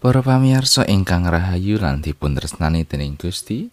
[0.00, 3.68] Para pamirsa ingkang rahayu lan dipun tresnani dening Gusti,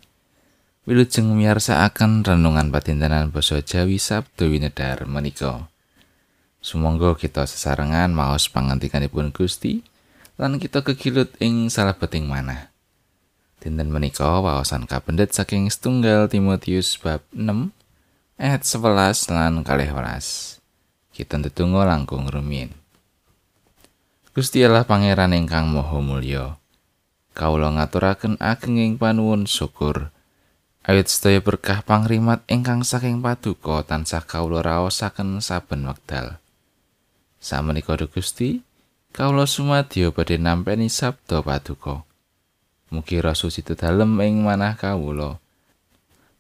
[0.83, 5.71] wilujeng miyarsakaken renungan patintenan basa Jawi Sabtu winedar menika.
[6.60, 9.87] Sumangga kita sesarengan maos pangantikanipun Gusti
[10.35, 12.75] lan kita kegilut ing salebeting manah.
[13.63, 17.71] Dinten menika waosan kapendet saking setunggal Timotius bab 6
[18.35, 20.59] ayat 11 lan 12.
[21.16, 22.75] Kita ndedonga langkung rumiyin.
[24.37, 26.61] Gusti Allah Pangeran ingkang Maha Mulya.
[27.33, 30.13] Kawula ngaturaken agenging panuwun syukur.
[30.85, 36.37] Ayat sedaya berkah pangrimat ingkang saking paduka tansah kawula raosaken saben wekdal.
[37.41, 38.61] Sameneika Gusti,
[39.09, 42.05] kawula sumadyo badhe nampi sabda paduka.
[42.93, 45.41] Mugi rasa situ dalem ing manah kawula.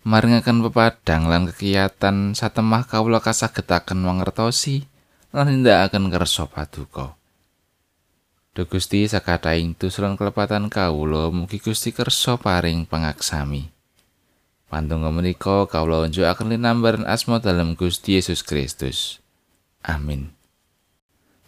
[0.05, 4.85] Maringaken pepadang lan kekiyatan satemah kawula kasagetaken mangertosi
[5.33, 7.17] lan nindakaken kersa paduka.
[8.57, 13.69] Duh Gusti sakataing tusron kelepatan kawula mugi Gusti kersa paring pangaksami.
[14.65, 19.21] Pandonga menika kawula unjukaken linambaran asma dalam Gusti Yesus Kristus.
[19.85, 20.33] Amin.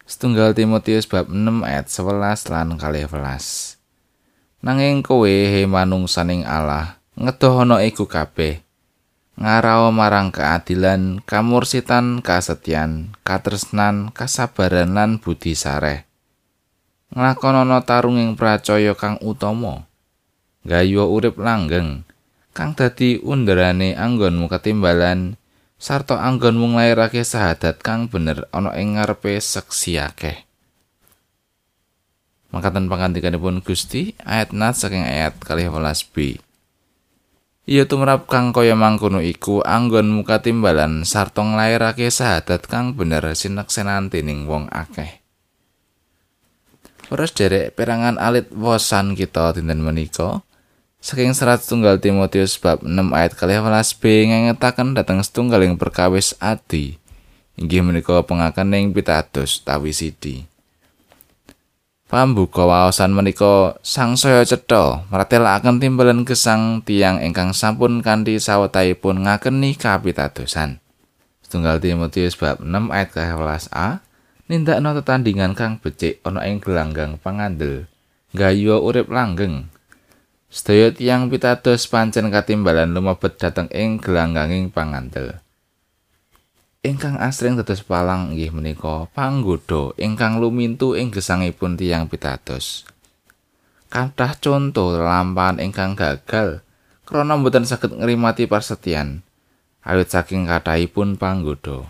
[0.06, 3.10] Setunggal Timotius bab 6 ayat 11 lan 12.
[4.62, 8.62] Nanging kowe he manungsaning Allah ngedohono iku kabeh.
[9.34, 16.09] Ngarao marang keadilan, kamursitan, kasetyan, katresnan, kasabaran lan budi sareh.
[17.14, 19.90] Nglakonana tarunging pracaya kang utama.
[20.68, 22.04] Gayuh urip langgeng
[22.52, 25.40] kang dadi underane anggonmu ketimbalan
[25.80, 30.38] sarta anggonmu nglairake sahadat kang bener ana ing ngarepe seksi akeh.
[32.50, 36.42] Mangkatan pangandikanipun Gusti ayat nat saking ayat 12b
[37.70, 44.50] Iya tumrap kang kaya mangkono iku anggonmu katimbalan sarta nglairake sahadat kang bener sineksenan dening
[44.50, 45.19] wong akeh.
[47.10, 50.46] Para derek perangan alit wosan kita dinten menika
[51.02, 57.02] saking serat tunggal Timotius bab 6 ayat 12b ngengetaken dhateng setunggaling perkawis adi
[57.58, 60.46] inggih menika pengakening pitados tawi sidi.
[62.06, 70.78] Pambuka waosan menika saya cetha maratelaken timbalan gesang tiang ingkang sampun kanthi sawetahipun ngakeni kapitadosan.
[71.42, 74.09] Setunggal Timotius bab 6 ayat 12a
[74.50, 77.86] nindakno tetandingan kang becik ana ing gelanggang pangandel.
[78.34, 79.70] Gayu urip langgeng.
[80.50, 85.38] Sedaya tiyang pitados pancen katimbalan lumebet dhateng ing gelangganging pangandel.
[86.82, 92.90] Ingkang asring dados palang inggih menika panggoda ingkang lumintu ing gesangipun tiyang pitados.
[93.94, 96.66] Kathah conto lampahan ingkang gagal
[97.10, 99.26] krana mboten saged ngrimati persetyan
[99.82, 101.90] awit saking kathahipun panggoda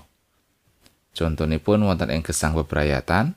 [1.15, 3.35] Contonipun wonten ing gesang bebrayatan,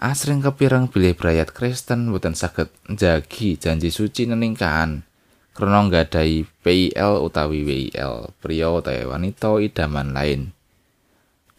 [0.00, 5.04] asring kepireng bilih brayat Kristen boten saged njagi janji suci neningkaan
[5.60, 10.40] krana nggadahi PIL utawi WIL, pria utawi wanita idaman lain.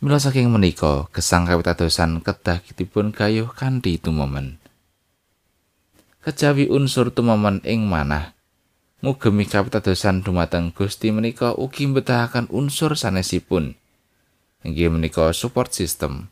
[0.02, 4.58] Mila saking menika, gesang kawitadosan kedah kitipun gayuh kanthi tumomen.
[6.26, 8.34] Kejawi unsur tumomen ing manah,
[9.06, 13.78] ngugemi kawitadosan dumateng Gusti menika ugi mbetahaken unsur sanesipun.
[14.66, 16.30] Inggih menika support system.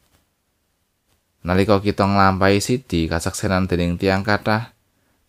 [1.46, 4.76] Nalika kita nglampahi sidi kasaksenan dening tiang kathah,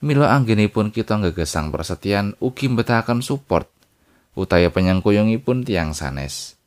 [0.02, 3.70] mila anggenipun kita ngegesang persetyan ugi mbetahaken support
[4.34, 6.58] utawi penyengkuyungipun tiang sanes.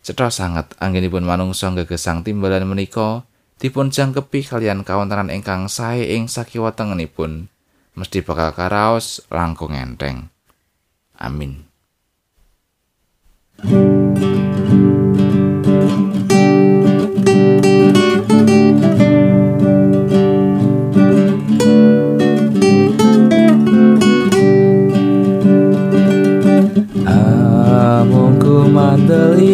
[0.00, 3.28] Cetha sanget anggenipun manungsa ngegesang timbalan menika
[3.60, 7.52] dipun jangkepi kalian kawontenan ingkang sae ing sakiwatengenipun
[7.92, 10.32] mesti bakal karaos langkung enteng.
[11.20, 11.68] Amin.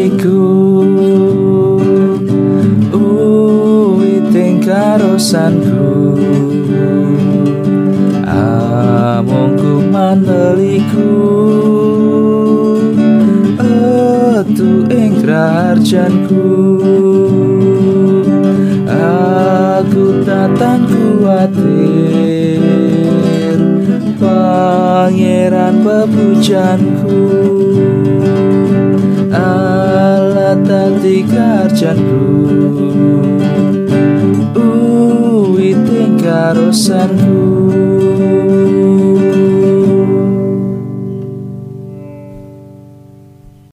[0.06, 0.86] Mandeliku
[2.94, 6.14] Uiting karosanku.
[8.22, 11.10] Amungku mandeliku.
[13.58, 16.46] Etu ing kerjanku
[18.86, 22.62] Aku tatan kuatir.
[24.16, 27.20] Pangeran pepujanku
[30.96, 32.24] seperti kerjaku
[34.56, 37.45] Uwi tingkarosanku